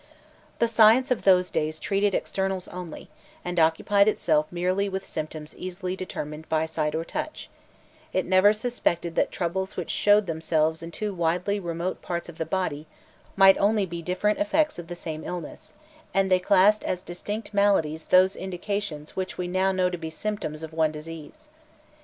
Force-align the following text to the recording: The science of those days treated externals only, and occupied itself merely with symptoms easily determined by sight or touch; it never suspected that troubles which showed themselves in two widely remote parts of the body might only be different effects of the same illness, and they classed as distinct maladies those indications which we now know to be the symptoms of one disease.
The 0.57 0.67
science 0.67 1.11
of 1.11 1.25
those 1.25 1.51
days 1.51 1.77
treated 1.77 2.15
externals 2.15 2.67
only, 2.69 3.07
and 3.45 3.59
occupied 3.59 4.07
itself 4.07 4.47
merely 4.49 4.89
with 4.89 5.05
symptoms 5.05 5.53
easily 5.55 5.95
determined 5.95 6.49
by 6.49 6.65
sight 6.65 6.95
or 6.95 7.05
touch; 7.05 7.51
it 8.11 8.25
never 8.25 8.51
suspected 8.51 9.13
that 9.13 9.31
troubles 9.31 9.77
which 9.77 9.91
showed 9.91 10.25
themselves 10.25 10.81
in 10.81 10.89
two 10.89 11.13
widely 11.13 11.59
remote 11.59 12.01
parts 12.01 12.29
of 12.29 12.39
the 12.39 12.47
body 12.47 12.87
might 13.35 13.59
only 13.59 13.85
be 13.85 14.01
different 14.01 14.39
effects 14.39 14.79
of 14.79 14.87
the 14.87 14.95
same 14.95 15.23
illness, 15.23 15.71
and 16.15 16.31
they 16.31 16.39
classed 16.39 16.83
as 16.83 17.03
distinct 17.03 17.53
maladies 17.53 18.05
those 18.05 18.35
indications 18.35 19.15
which 19.15 19.37
we 19.37 19.47
now 19.47 19.71
know 19.71 19.91
to 19.91 19.99
be 19.99 20.09
the 20.09 20.15
symptoms 20.15 20.63
of 20.63 20.73
one 20.73 20.91
disease. 20.91 21.47